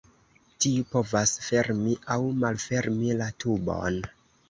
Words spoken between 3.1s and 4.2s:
la tubon.